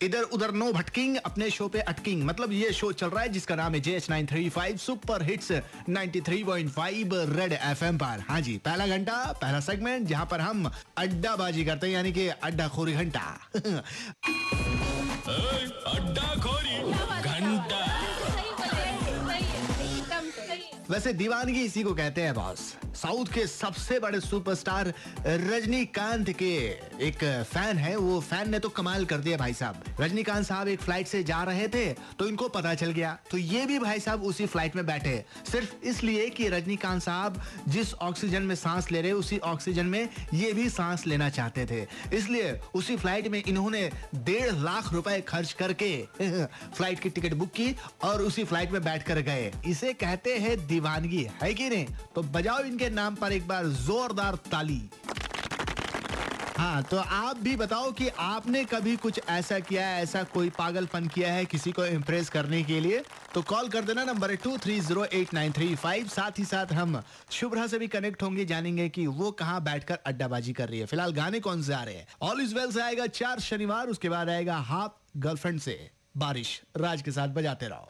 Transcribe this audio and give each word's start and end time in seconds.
इधर 0.00 0.22
उधर 0.22 0.50
नो 0.50 0.72
भटकिंग, 0.72 1.16
अपने 1.16 1.50
शो 1.50 1.66
पे 1.68 1.80
अटकिंग। 1.80 2.22
मतलब 2.22 2.52
ये 2.52 2.72
शो 2.72 2.90
चल 2.92 3.08
रहा 3.08 3.22
है 3.22 3.28
जिसका 3.28 3.54
नाम 3.56 3.74
है 3.74 3.80
J 3.80 3.96
H 3.96 4.08
nine 4.10 4.26
three 4.26 4.48
five 4.48 4.76
super 4.76 5.22
hits 5.22 5.50
93.5 5.90 7.14
red 7.36 7.52
F 7.52 7.84
M 7.84 7.98
पर। 7.98 8.24
हाँ 8.28 8.40
जी, 8.40 8.56
पहला 8.58 8.86
घंटा, 8.86 9.16
पहला 9.42 9.60
सेगमेंट, 9.60 10.06
जहाँ 10.06 10.26
पर 10.30 10.40
हम 10.40 10.70
अड्डाबाजी 10.96 11.64
करते 11.64 11.86
हैं, 11.86 11.94
यानी 11.94 12.12
कि 12.12 12.28
अड्डा 12.28 12.68
खोरी 12.68 12.92
घंटा। 12.92 13.38
वैसे 20.90 21.12
दीवानगी 21.12 21.62
इसी 21.62 21.82
को 21.82 21.92
कहते 21.94 22.22
हैं 22.22 22.34
बॉस 22.34 22.60
साउथ 22.96 23.32
के 23.32 23.46
सबसे 23.46 23.98
बड़े 24.00 24.20
सुपरस्टार 24.20 24.92
रजनीकांत 25.26 26.30
के 26.32 26.54
एक 27.06 27.24
फ़ैन 27.50 27.78
है, 27.78 27.94
वो 27.96 28.20
फ़ैन 28.20 28.50
ने 28.50 28.58
तो 28.58 28.68
कमाल 28.68 29.04
कर 29.04 29.18
दिया 29.18 29.36
भाई 29.38 29.52
साहब. 29.54 29.82
रजनीकांत 30.00 30.46
साहब 30.46 30.68
एक 30.68 30.80
फ़्लाइट 30.80 31.06
से 31.06 31.22
जा 31.24 31.42
रहे 31.42 31.66
थे 31.68 31.84
तो 32.18 32.28
इनको 32.28 32.48
पता 32.48 32.74
चल 32.74 32.90
गया. 32.92 33.16
तो 33.30 33.38
ये 33.38 33.66
भी 33.66 33.78
भाई 33.78 34.00
साहब 34.00 34.22
उसी 34.24 34.46
फ़्लाइट 34.46 34.76
में 34.76 34.84
बैठे 34.86 35.24
सिर्फ़ 35.50 35.74
इसलिए 35.88 36.28
कि 36.30 36.48
रजनीकांत 36.48 37.02
साहब 37.02 37.40
जिस 37.68 37.92
ऑक्सीजन 37.94 38.42
में 38.42 38.54
सांस 38.54 38.90
ले 38.92 39.02
रहे, 39.02 39.12
उसी 39.12 39.38
ऑक्सीजन 39.40 39.86
में 39.86 40.08
ये 40.34 40.52
भी 40.52 40.68
सांस 40.70 41.06
लेना 41.06 41.28
चाहते 41.30 41.66
थे. 41.66 41.86
इसलिए 42.16 42.58
उसी 42.74 42.96
फ़्लाइट 42.96 43.28
में 43.28 43.42
इन्होंने 43.42 43.90
डेढ़ 44.14 44.52
लाख 44.54 44.92
रुपए 44.92 45.20
खर्च 45.28 45.52
करके 45.52 45.92
फ़्लाइट 46.22 47.00
की 47.00 47.10
टिकट 47.10 47.34
बुक 47.34 47.50
की 47.50 47.74
और 48.04 48.22
उसी 48.22 48.44
फ़्लाइट 48.44 48.72
में 48.72 48.82
बैठ 48.84 49.06
कर 49.06 49.20
गए. 49.22 49.52
इसे 49.66 49.92
कहते 49.94 50.36
हैं 50.38 50.56
दीवानगी 50.78 51.26
है 51.42 51.54
कि 51.54 51.68
नहीं? 51.68 51.86
तो 52.14 52.22
बजाओ 52.30 52.62
इनके 52.64 52.90
नाम 52.90 53.14
पर 53.14 53.32
एक 53.32 53.48
बार 53.48 53.66
जोरदार 53.84 54.34
ताली। 54.50 54.82
हाँ 56.58 56.82
तो 56.82 56.96
आप 56.98 57.38
भी 57.38 57.54
बताओ 57.56 57.90
कि 57.92 58.08
आपने 58.18 58.62
कभी 58.64 58.96
कुछ 58.96 59.20
ऐसा 59.28 59.58
किया 59.58 59.86
है, 59.86 60.02
ऐसा 60.02 60.22
कोई 60.32 60.48
पागलपन 60.50 61.06
किया 61.08 61.32
है 61.32 61.44
किसी 61.44 61.72
को 61.72 61.84
इम्प्रेस 61.86 62.28
करने 62.28 62.62
के 62.62 62.78
लिए? 62.80 63.02
तो 63.34 63.42
कॉल 63.42 63.68
कर 63.68 63.84
देना 63.84 64.04
number 64.04 64.34
two 64.36 64.56
three 64.58 64.78
zero 64.80 65.04
eight 65.04 65.34
nine 65.34 65.52
three 65.52 65.74
five 65.74 66.08
साथ 66.08 66.38
ही 66.38 66.44
साथ 66.44 66.72
हम 66.72 67.02
शुभ्रा 67.30 67.66
से 67.66 67.78
भी 67.78 67.88
कनेक्ट 67.88 68.22
होंगे, 68.22 68.44
जानेंगे 68.44 68.88
कि 68.88 69.06
वो 69.06 69.30
कहाँ 69.32 69.62
बैठकर 69.64 69.98
अड्डाबाजी 70.06 70.52
कर 70.52 70.68
रही 70.68 70.80
है। 70.80 70.86
फ़िलहाल 70.86 71.12
गाने 71.12 71.40
कौन 71.40 71.62
से 71.62 71.74
आ 71.74 71.82
रहे 71.82 71.94
हैं? 71.94 72.06
ऑल 72.22 72.40
इज़ 72.40 72.54
वेल 72.54 72.72
से 72.72 72.82
आएगा 72.82 73.06
चार 73.12 73.40
शनिवार, 73.40 73.88
उसके 73.88 74.08
बाद 74.08 74.28
आएगा 74.28 74.56
हाफ़ 74.56 74.92
गर्लफ्रेंड 75.16 75.60
से। 75.60 75.78
बारिश, 76.16 76.60
राज 76.76 77.02
के 77.02 77.10
साथ 77.10 77.28
बजाते 77.28 77.68
रहो। 77.68 77.88